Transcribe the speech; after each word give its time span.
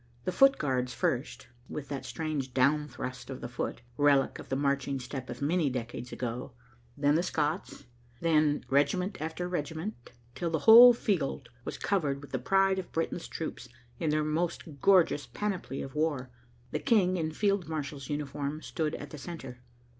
The 0.25 0.31
Foot 0.31 0.57
Guards 0.57 0.95
first, 0.95 1.45
with 1.69 1.87
that 1.89 2.05
strange 2.05 2.55
downthrust 2.55 3.29
of 3.29 3.39
the 3.39 3.47
foot, 3.47 3.83
relic 3.97 4.39
of 4.39 4.49
the 4.49 4.55
marching 4.55 4.99
step 4.99 5.29
of 5.29 5.43
many 5.43 5.69
decades 5.69 6.11
ago, 6.11 6.53
then 6.97 7.13
the 7.13 7.21
Scots, 7.21 7.81
and 7.81 7.85
then 8.19 8.65
regiment 8.67 9.21
after 9.21 9.47
regiment, 9.47 10.11
till 10.33 10.49
the 10.49 10.57
whole 10.65 10.95
field 10.95 11.49
was 11.65 11.77
covered 11.77 12.19
with 12.19 12.31
the 12.31 12.39
pride 12.39 12.79
of 12.79 12.91
Britain's 12.91 13.27
troops 13.27 13.69
in 13.99 14.09
their 14.09 14.23
most 14.23 14.81
gorgeous 14.81 15.27
panoply 15.27 15.83
of 15.83 15.93
war. 15.93 16.31
The 16.71 16.79
King, 16.79 17.15
in 17.17 17.29
field 17.31 17.69
marshal's 17.69 18.09
uniform, 18.09 18.63
stood 18.63 18.95
at 18.95 19.11
the 19.11 19.19
centre. 19.19 19.59